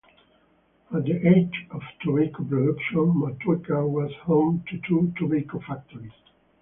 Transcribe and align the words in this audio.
At 0.91 1.03
the 1.03 1.19
height 1.19 1.51
of 1.69 1.83
tobacco 2.01 2.43
production, 2.43 3.13
Motueka 3.21 3.87
was 3.87 4.11
home 4.23 4.63
to 4.67 4.79
two 4.79 5.13
tobacco 5.15 5.59
factories. 5.59 6.11